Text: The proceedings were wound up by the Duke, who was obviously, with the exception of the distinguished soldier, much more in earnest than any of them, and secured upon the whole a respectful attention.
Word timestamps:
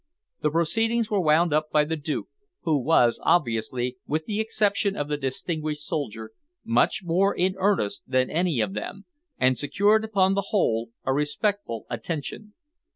The 0.41 0.49
proceedings 0.49 1.11
were 1.11 1.21
wound 1.21 1.53
up 1.53 1.69
by 1.69 1.83
the 1.85 1.95
Duke, 1.95 2.27
who 2.61 2.75
was 2.79 3.19
obviously, 3.21 3.97
with 4.07 4.25
the 4.25 4.39
exception 4.39 4.95
of 4.97 5.09
the 5.09 5.15
distinguished 5.15 5.85
soldier, 5.85 6.31
much 6.65 7.01
more 7.03 7.35
in 7.35 7.53
earnest 7.59 8.01
than 8.07 8.31
any 8.31 8.61
of 8.61 8.73
them, 8.73 9.05
and 9.37 9.59
secured 9.59 10.03
upon 10.03 10.33
the 10.33 10.45
whole 10.49 10.89
a 11.05 11.13
respectful 11.13 11.85
attention. 11.87 12.55